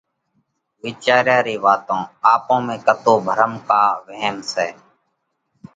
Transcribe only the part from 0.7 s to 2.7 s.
وِيچاريا ري واتون آپون